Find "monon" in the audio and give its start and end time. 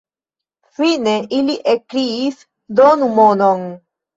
3.21-3.67